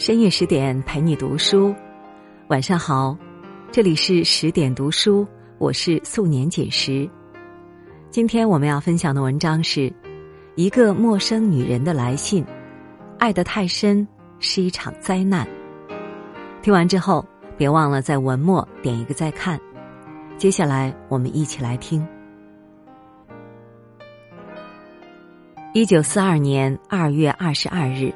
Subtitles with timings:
[0.00, 1.74] 深夜十点陪你读书，
[2.48, 3.14] 晚上好，
[3.70, 7.06] 这里是十点读书，我是素年锦时。
[8.08, 9.92] 今天我们要分享的文章是
[10.54, 12.42] 一个陌生女人的来信，
[13.18, 14.08] 爱得太深
[14.38, 15.46] 是一场灾难。
[16.62, 17.22] 听完之后，
[17.58, 19.60] 别忘了在文末点一个再看。
[20.38, 22.02] 接下来，我们一起来听。
[25.74, 28.10] 一九四二年二月二十二日。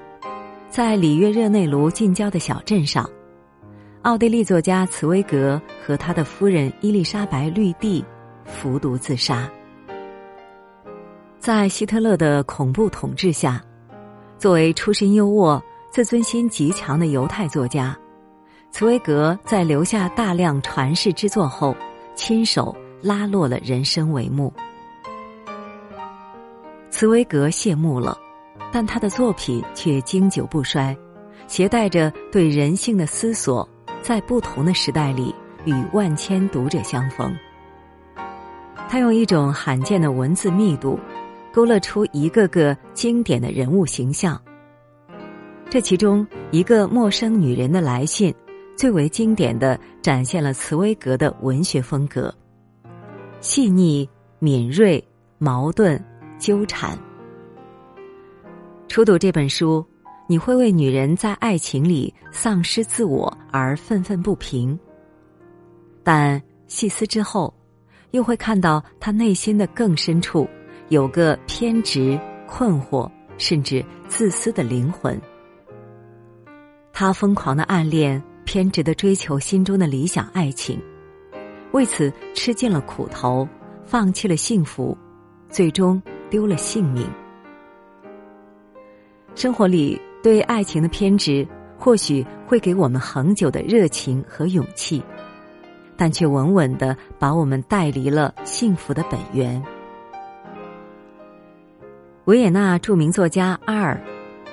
[0.74, 3.08] 在里约热内卢近郊的小镇上，
[4.02, 8.04] 奥地利作家茨威格和他的夫人伊丽莎白绿地
[8.44, 9.48] 服毒自杀。
[11.38, 13.62] 在希特勒的恐怖统治下，
[14.36, 17.96] 作为出身优渥、自尊心极强的犹太作家，
[18.72, 21.72] 茨威格在留下大量传世之作后，
[22.16, 24.52] 亲手拉落了人生帷幕。
[26.90, 28.18] 茨威格谢幕了。
[28.74, 30.96] 但他的作品却经久不衰，
[31.46, 33.68] 携带着对人性的思索，
[34.02, 35.32] 在不同的时代里
[35.64, 37.32] 与万千读者相逢。
[38.88, 40.98] 他用一种罕见的文字密度，
[41.52, 44.42] 勾勒出一个个经典的人物形象。
[45.70, 48.34] 这其中，一个陌生女人的来信，
[48.76, 52.34] 最为经典的展现了茨威格的文学风格：
[53.40, 54.08] 细腻、
[54.40, 55.00] 敏锐、
[55.38, 56.04] 矛盾、
[56.40, 56.98] 纠缠。
[58.94, 59.84] 初读这本书，
[60.28, 64.78] 你会为女人在爱情里丧失自我而愤愤不平。
[66.04, 67.52] 但细思之后，
[68.12, 70.48] 又会看到她内心的更深处
[70.90, 72.16] 有个偏执、
[72.46, 75.20] 困惑，甚至自私的灵魂。
[76.92, 80.80] 她疯狂的暗恋，偏执的追求心中的理想爱情，
[81.72, 83.48] 为此吃尽了苦头，
[83.82, 84.96] 放弃了幸福，
[85.50, 86.00] 最终
[86.30, 87.04] 丢了性命。
[89.34, 91.46] 生活里对爱情的偏执，
[91.76, 95.02] 或许会给我们恒久的热情和勇气，
[95.96, 99.60] 但却稳稳的把我们带离了幸福的本源。
[102.26, 104.00] 维也纳著名作家阿尔，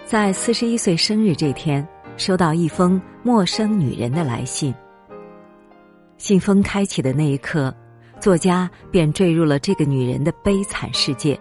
[0.03, 4.73] 在四十一岁生日这天，收到一封陌生女人的来信。
[6.17, 7.73] 信封开启的那一刻，
[8.19, 11.39] 作家便坠入了这个女人的悲惨世界。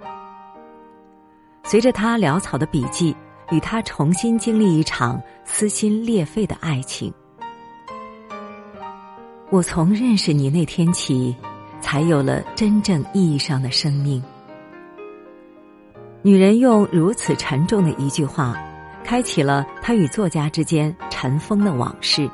[1.64, 3.16] 随着他潦草的笔记。
[3.50, 7.12] 与他重新经历一场撕心裂肺的爱情。
[9.50, 11.34] 我从认识你那天起，
[11.80, 14.22] 才有了真正意义上的生命。
[16.22, 18.56] 女人用如此沉重的一句话，
[19.02, 22.30] 开启了她与作家之间尘封的往事。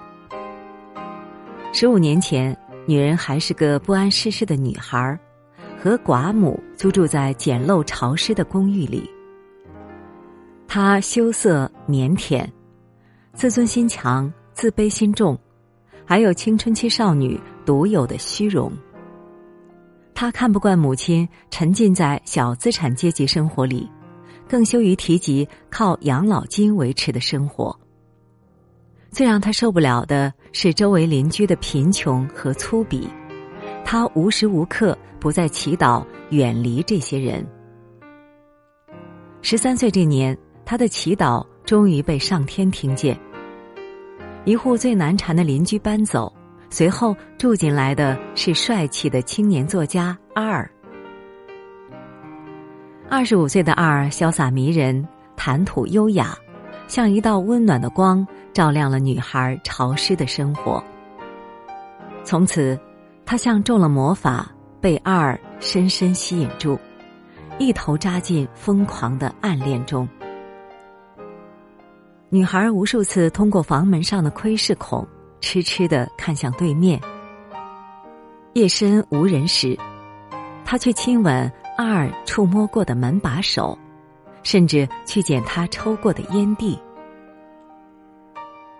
[1.72, 5.18] 十五年前，女人还是个不谙世事的女孩，
[5.82, 9.08] 和寡母租住在简陋潮湿的公寓里。
[10.76, 12.46] 她羞涩腼腆，
[13.32, 15.34] 自尊心强，自卑心重，
[16.04, 18.70] 还有青春期少女独有的虚荣。
[20.12, 23.90] 她看不惯母亲沉浸在小资产阶级生活里，
[24.46, 27.74] 更羞于提及靠养老金维持的生活。
[29.08, 33.08] 最让她受不了的是周围邻居的贫穷和粗鄙，
[33.82, 37.42] 她无时无刻不在祈祷远离这些人。
[39.40, 40.36] 十三岁这年。
[40.66, 43.18] 他的祈祷终于被上天听见。
[44.44, 46.32] 一户最难缠的邻居搬走，
[46.70, 50.68] 随后住进来的是帅气的青年作家阿尔。
[53.08, 55.06] 二十五岁的阿尔潇洒迷人，
[55.36, 56.36] 谈吐优雅，
[56.88, 60.82] 像一道温暖的光，照亮了女孩潮湿的生活。
[62.24, 62.76] 从此，
[63.24, 64.50] 他像中了魔法，
[64.80, 66.76] 被阿尔深深吸引住，
[67.58, 70.08] 一头扎进疯狂的暗恋中。
[72.36, 75.08] 女孩无数次通过房门上的窥视孔，
[75.40, 77.00] 痴痴的看向对面。
[78.52, 79.74] 夜深无人时，
[80.62, 83.78] 她却亲吻二触摸过的门把手，
[84.42, 86.78] 甚至去捡他抽过的烟蒂。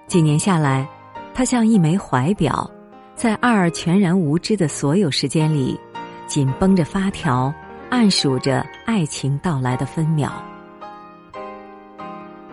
[0.06, 0.86] 几年下来，
[1.32, 2.70] 她像一枚怀表，
[3.14, 5.81] 在二全然无知的所有时间里，
[6.26, 7.50] 紧绷着发条，
[7.88, 10.31] 暗数着爱情到来的分秒。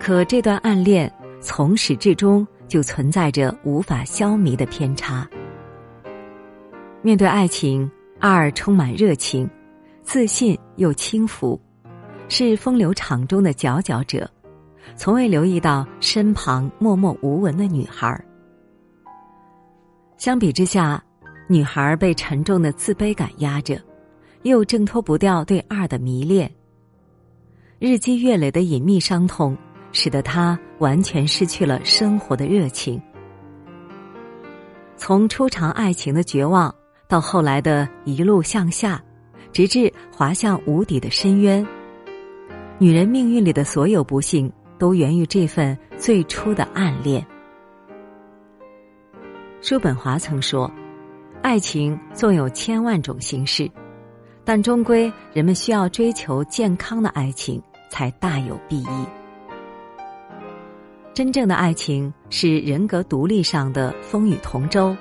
[0.04, 1.10] 可这段暗恋
[1.40, 5.26] 从始至终就存在着无法消弭的偏差。
[7.00, 7.90] 面对爱情，
[8.20, 9.48] 二充满热情，
[10.02, 11.58] 自信又轻浮，
[12.28, 14.30] 是风流场中的佼佼者，
[14.94, 18.22] 从未留意到身旁默默无闻的女孩。
[20.18, 21.02] 相比之下，
[21.48, 23.80] 女孩被沉重的自卑感压着，
[24.42, 26.52] 又挣脱不掉对二的迷恋。
[27.78, 29.56] 日积月累的隐秘伤痛。
[29.94, 33.00] 使得他完全失去了生活的热情。
[34.96, 36.74] 从初尝爱情的绝望，
[37.08, 39.02] 到后来的一路向下，
[39.52, 41.66] 直至滑向无底的深渊。
[42.78, 47.24] 女人命运里的所有不幸，都源于这份最初的暗恋。
[49.60, 50.70] 叔本华曾说
[51.40, 53.70] ：“爱情纵有千万种形式，
[54.44, 59.06] 但终归人们需要追求健康的爱情，才大有裨益。
[61.14, 64.96] 真正的爱情是人格独立上的风雨同舟，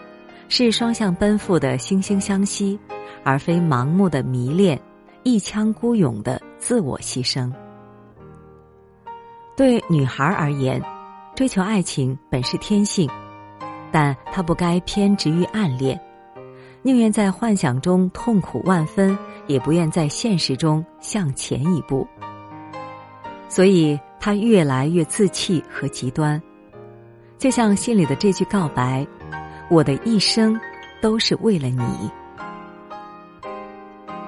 [0.48, 2.80] 是双向奔赴的惺惺相惜，
[3.24, 4.80] 而非盲目的迷恋、
[5.24, 7.52] 一腔孤勇的自我牺牲。
[9.58, 10.80] 对女孩而言，
[11.36, 13.10] 追求爱情本是天性，
[13.92, 16.00] 但她不该偏执于暗恋，
[16.84, 19.18] 宁愿在幻想中痛苦万分，
[19.48, 22.08] 也不愿在现实中向前一步。
[23.50, 24.00] 所以。
[24.26, 26.42] 他越来越自弃和极端，
[27.38, 29.06] 就像信里的这句告白
[29.70, 30.58] ：“我的一生
[31.02, 32.10] 都是为了你。”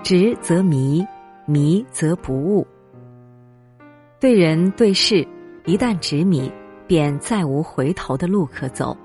[0.03, 1.01] 执则迷，
[1.45, 2.68] 迷则不悟。
[4.19, 5.25] 对人对事，
[5.63, 6.51] 一旦执迷，
[6.86, 8.98] 便再无回头的路可走，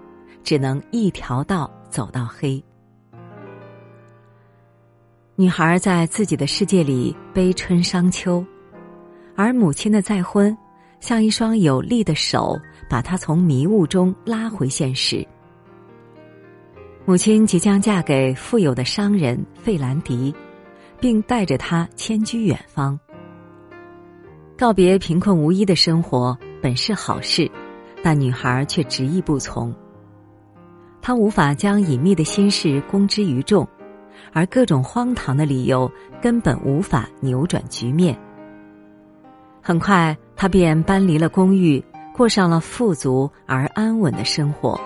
[0.42, 2.60] 只能一条道走到黑。
[5.36, 8.44] 女孩在自己的世界里悲春伤秋，
[9.36, 10.52] 而母亲的再婚。
[11.00, 12.56] 像一双有力的手，
[12.88, 15.26] 把她从迷雾中拉回现实。
[17.06, 20.32] 母亲即将嫁给富有的商人费兰迪，
[21.00, 22.98] 并带着他迁居远方。
[24.56, 27.50] 告别贫困无依的生活本是好事，
[28.02, 29.74] 但女孩却执意不从。
[31.00, 33.66] 她无法将隐秘的心事公之于众，
[34.32, 38.16] 而各种荒唐的理由根本无法扭转局面。
[39.62, 40.16] 很快。
[40.36, 41.84] 他便搬离了公寓，
[42.14, 44.80] 过上了富足而安稳的生活。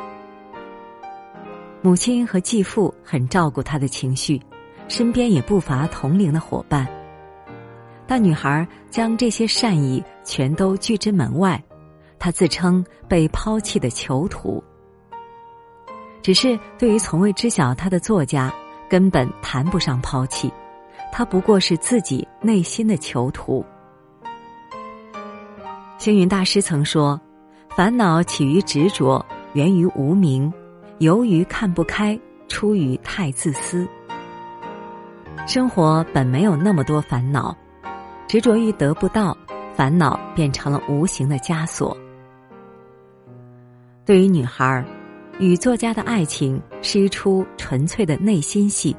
[1.81, 4.43] 母亲和继父很照顾他的情绪，
[4.89, 6.89] 身边也不乏同龄的伙伴。
[8.05, 11.63] 但女孩将这些善意全都拒之门外，
[12.19, 14.61] 她自称被抛弃的囚徒。
[16.21, 18.53] 只是对于从未知晓她的作家，
[18.91, 20.53] 根本谈不上抛弃，
[21.13, 23.65] 她不过是自己内心的囚徒。
[25.97, 27.19] 星云大师曾说
[27.75, 29.25] ：“烦恼起于执着，
[29.55, 30.53] 源于无明，
[30.99, 32.19] 由于看不开，
[32.49, 33.87] 出于太自私。
[35.47, 37.57] 生活本没有那么多烦恼，
[38.27, 39.37] 执着于得不到，
[39.75, 41.97] 烦恼变成了无形的枷锁。
[44.05, 44.85] 对于女孩，
[45.39, 48.95] 与作家的爱情是一出纯粹的内心戏，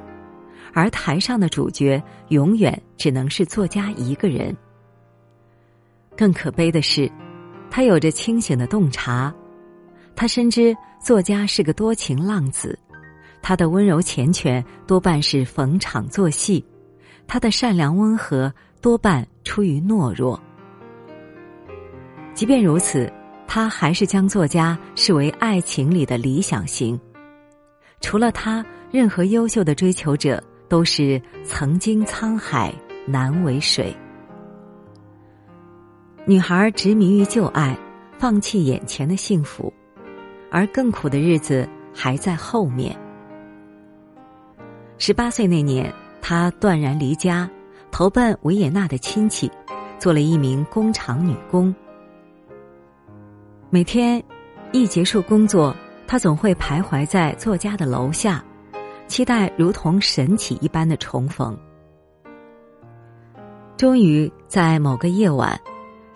[0.74, 4.56] 而台上的主角永远只能是作家一个人。”
[6.18, 7.12] 更可悲的是，
[7.70, 9.34] 他有着清醒的洞察，
[10.16, 12.78] 他深知作家是个多情浪子，
[13.42, 16.66] 他的温柔缱绻多半是逢场作戏，
[17.28, 20.42] 他的善良温和多半出于懦弱。
[22.34, 23.12] 即便如此，
[23.48, 27.00] 他还是将作家视为爱情里的理想型。
[28.02, 32.74] 除了他，任何优秀的追求者都是曾经沧海
[33.08, 33.96] 难为水。
[36.28, 37.78] 女孩执迷于旧爱，
[38.18, 39.72] 放弃眼前的幸福，
[40.50, 42.98] 而更苦的日子还在后面。
[44.98, 47.48] 十八岁那年，她断然离家，
[47.92, 49.52] 投奔维也纳的亲戚，
[50.00, 51.74] 做了一名工厂女工。
[53.70, 54.24] 每天
[54.72, 55.76] 一结束工作，
[56.08, 58.44] 她总会徘徊在作家的楼下，
[59.06, 61.56] 期待如同神奇一般的重逢。
[63.78, 65.56] 终于在某个夜晚。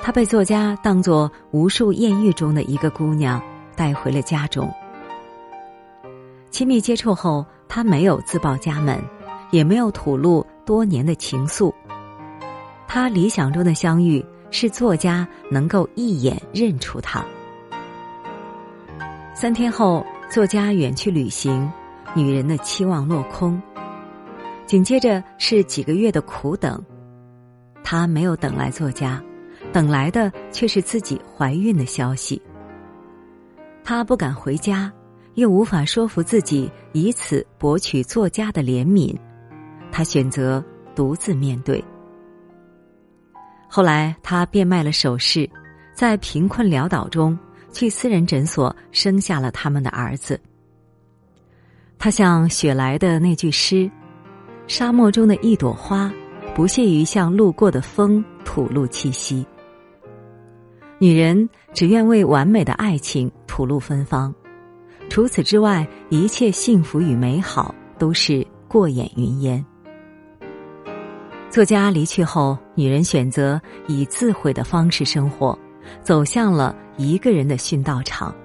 [0.01, 3.41] 她被作家当作无数艳遇中的一个姑娘
[3.75, 4.71] 带回了家中。
[6.49, 8.99] 亲密接触后，她没有自报家门，
[9.51, 11.71] 也没有吐露多年的情愫。
[12.87, 17.23] 她理想中的相遇是作家能够一眼认出她。
[19.35, 21.71] 三天后，作家远去旅行，
[22.15, 23.61] 女人的期望落空。
[24.65, 26.83] 紧接着是几个月的苦等，
[27.83, 29.21] 她没有等来作家。
[29.71, 32.41] 等来的却是自己怀孕的消息。
[33.83, 34.91] 她不敢回家，
[35.35, 39.15] 又无法说服自己以此博取作家的怜悯，
[39.91, 40.63] 她选择
[40.95, 41.83] 独自面对。
[43.67, 45.49] 后来，她变卖了首饰，
[45.93, 47.37] 在贫困潦倒中
[47.71, 50.39] 去私人诊所生下了他们的儿子。
[51.97, 53.91] 他像雪莱的那句诗
[54.67, 56.09] ：“沙漠中的一朵花，
[56.55, 59.45] 不屑于向路过的风吐露气息。”
[61.01, 64.35] 女人只愿为完美的爱情吐露芬芳，
[65.09, 69.65] 除此之外，一切幸福与美好都是过眼云烟。
[71.49, 75.57] 作家离去后，女人选择以自毁的方式生活，
[76.03, 78.35] 走向了一个人的殉道场。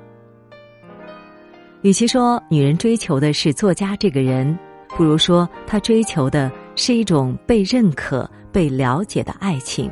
[1.82, 4.56] 与其说女人追求的是作家这个人，
[4.90, 9.90] 不如说她追求的是一种被认可、被了解的爱情。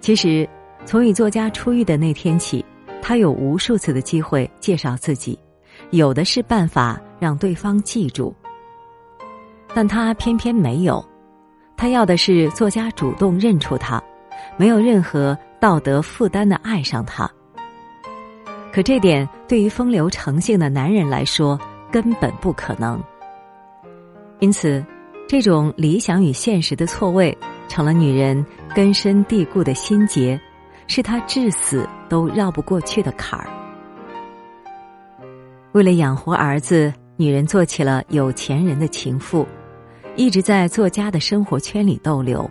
[0.00, 0.48] 其实，
[0.86, 2.64] 从与作家初遇的那天起，
[3.02, 5.36] 她有无数次的机会介绍自己，
[5.90, 8.32] 有的是办法让对方记住，
[9.74, 11.04] 但她偏偏没有。
[11.76, 14.00] 她要的是作家主动认出她，
[14.56, 17.28] 没有任何道德负担的爱上她。
[18.72, 21.58] 可这点对于风流成性的男人来说
[21.90, 23.02] 根本不可能。
[24.38, 24.84] 因此，
[25.26, 30.40] 这种理想与现实的错位，成了女人根深蒂固的心结，
[30.86, 33.46] 是他至死都绕不过去的坎儿。
[35.72, 39.46] 为了养活儿子，女人做起了有钱人的情妇。
[40.18, 42.50] 一直在作家的生活圈里逗留。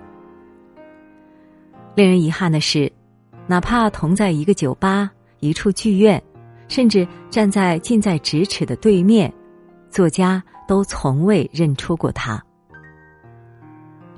[1.96, 2.92] 令人遗憾的是，
[3.48, 6.22] 哪怕同在一个酒吧、一处剧院，
[6.68, 9.34] 甚至站在近在咫尺的对面，
[9.89, 12.39] 作家都从未认出过他。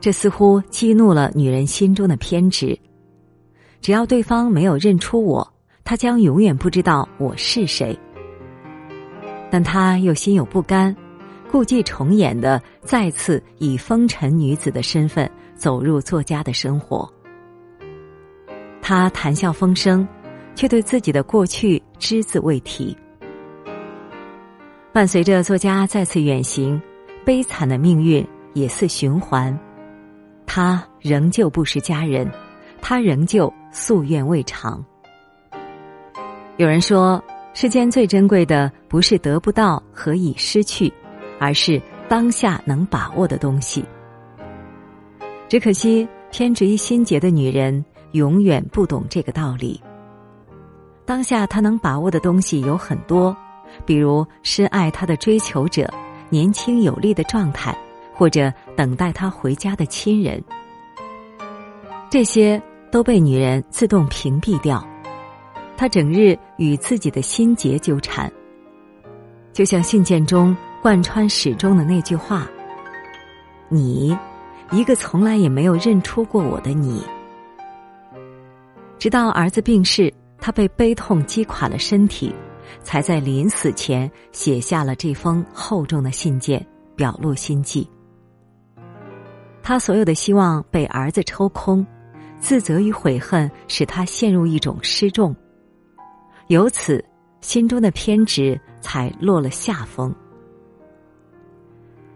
[0.01, 2.77] 这似乎激怒了女人心中的偏执。
[3.81, 5.53] 只要对方没有认出我，
[5.83, 7.97] 他将永远不知道我是谁。
[9.49, 10.95] 但他又心有不甘。
[11.49, 17.09] 故伎重演的再次以风尘女子的身份走入作家的生活，
[18.81, 20.05] 他谈笑风生，
[20.55, 22.95] 却对自己的过去只字未提。
[24.91, 26.81] 伴随着作家再次远行，
[27.23, 29.57] 悲惨的命运也似循环，
[30.45, 32.29] 他仍旧不识佳人，
[32.81, 34.83] 他仍旧夙愿未偿。
[36.57, 40.91] 有人说，世间最珍贵的不是得不到和已失去。
[41.39, 43.85] 而是当下能把握的东西。
[45.47, 49.79] 只可惜偏执于心结的女人永远不懂这个道理。
[51.05, 53.37] 当下她能把握的东西有很多，
[53.85, 55.87] 比如深爱她的追求者、
[56.31, 57.77] 年轻有力的状态，
[58.15, 60.43] 或者等待她回家的亲人。
[62.09, 62.59] 这些
[62.91, 64.85] 都被女人自动屏蔽掉。
[65.75, 68.31] 他整日与自己的心结纠缠，
[69.53, 70.55] 就像信件中。
[70.79, 72.47] 贯穿始终的那句话
[73.67, 74.15] ：“你，
[74.71, 77.03] 一个从来也没有认出过我的你。”
[78.97, 82.33] 直到儿子病逝，他被悲痛击垮了身体，
[82.83, 86.65] 才在临死前写下了这封厚重的信件，
[86.95, 87.89] 表露心迹。
[89.61, 91.85] 他所有的希望被儿子抽空，
[92.39, 95.35] 自责与悔恨使他陷入一种失重，
[96.47, 97.03] 由此
[97.41, 100.13] 心中的偏执才落了下风。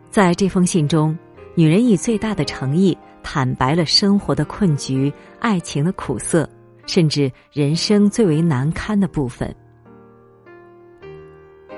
[0.09, 1.17] 在这封信中，
[1.55, 6.47] 女人以最大的诚意坦白了生活的困局、爱情的苦涩，
[6.85, 9.53] 甚至人生最为难堪的部分。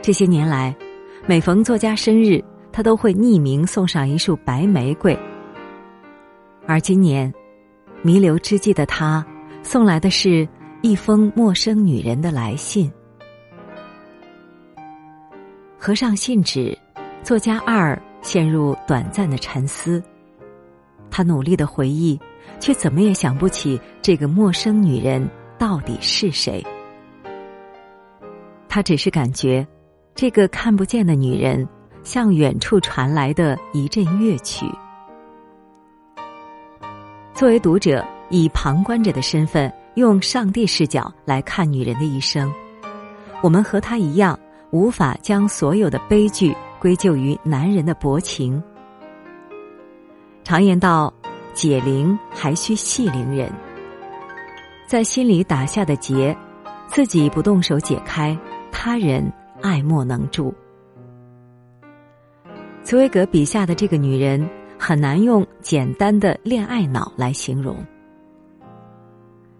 [0.01, 0.75] 这些年来，
[1.25, 5.17] 每逢作家生日，她都会匿名送上一束白玫瑰。
[6.65, 7.31] 而今年，
[8.03, 9.25] 弥留之际的他，
[9.63, 10.47] 送来的是
[10.81, 12.91] 一封陌生女人的来信。
[15.79, 16.77] 合上信纸，
[17.23, 17.99] 作家二。
[18.21, 20.01] 陷入短暂的沉思，
[21.11, 22.17] 他努力的回忆，
[22.57, 25.29] 却怎么也想不起这个陌生女人
[25.59, 26.65] 到底是谁。
[28.69, 29.67] 他只是感觉，
[30.15, 31.67] 这个看不见的女人
[32.01, 34.65] 像远处传来的一阵乐曲。
[37.33, 42.53] 作为读者，以旁观者的身份，用上帝视角来看女人的一生，
[43.41, 44.39] 我们和她一样，
[44.71, 46.55] 无法将所有的悲剧。
[46.79, 48.61] 归咎于男人的薄情。
[50.43, 51.13] 常言道
[51.55, 53.49] ：“解铃还需系铃人。”
[54.85, 56.35] 在心里打下的结，
[56.87, 58.37] 自己不动手解开，
[58.69, 60.53] 他人爱莫能助。
[62.83, 64.45] 茨威格笔下的这个女人，
[64.85, 67.77] 很难用简单的恋爱脑来形容。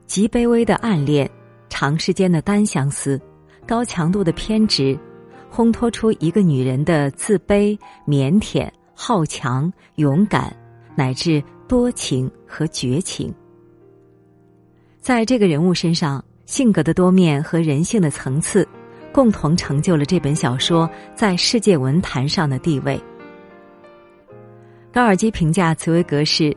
[0.05, 1.29] 极卑微的暗恋，
[1.69, 3.17] 长时间的单相思，
[3.65, 4.99] 高强度的偏执。
[5.49, 10.53] 烘托出一个女人的自卑、腼腆、好强、勇敢，
[10.93, 13.33] 乃至多情和绝情。
[14.99, 18.67] 在这个人物身上，性格的多面和人性的层次，
[19.13, 23.01] 共同成就了这本小说在世界文坛上的地位。
[24.93, 26.55] 高尔基评价茨威格是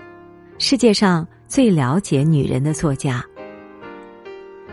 [0.58, 3.24] 世界上最了解女人的作家，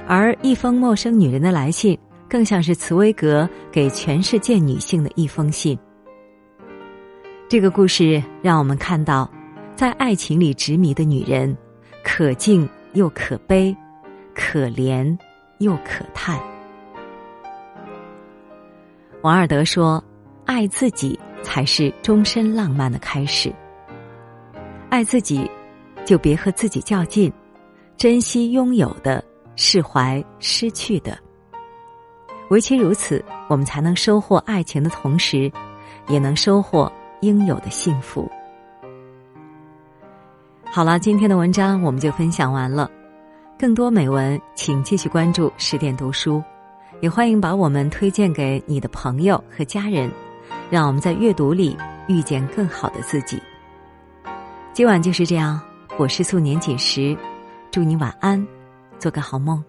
[0.05, 5.79] 而一封陌生女人的来信，更像是茨威格给全世界女性的一封信。
[7.47, 9.31] 这个故事让我们看到，
[9.75, 11.55] 在爱情里执迷的女人，
[12.03, 13.73] 可敬又可悲，
[14.35, 15.17] 可怜
[15.59, 16.37] 又可叹。
[19.21, 20.03] 王尔德说
[20.43, 23.53] ：“爱自己才是终身浪漫的开始。
[24.89, 25.49] 爱自己，
[26.05, 27.31] 就别和自己较劲，
[27.97, 29.23] 珍惜拥有的，
[29.55, 31.17] 释怀失去的。
[32.49, 35.51] 唯其如此，我们才能收获爱情的同时，
[36.07, 38.29] 也能收获应有的幸福。”
[40.65, 42.89] 好了，今天的文章我们就分享完了。
[43.59, 46.43] 更多美文，请继续关注十点读书。
[47.01, 50.09] 也欢迎把我们推荐给你的朋友和家人，
[50.73, 51.77] 让我们在阅读里
[52.07, 53.39] 遇见更好的自己。
[54.73, 55.61] 今晚就是这样，
[55.99, 57.15] 我是素年锦时，
[57.69, 58.43] 祝你晚安，
[58.97, 59.63] 做个好梦。